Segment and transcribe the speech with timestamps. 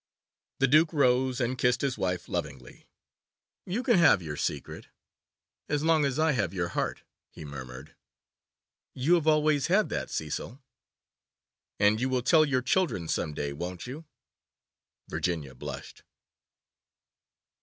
[0.57, 2.87] The Duke rose and kissed his wife lovingly.
[3.67, 4.87] 'You can have your secret
[5.69, 7.95] as long as I have your heart,' he murmured.
[8.95, 10.59] 'You have always had that, Cecil.'
[11.79, 14.05] 'And you will tell our children some day, won't you?'
[15.07, 16.01] Virginia blushed.